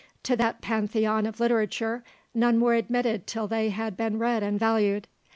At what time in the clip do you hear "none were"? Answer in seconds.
2.33-2.73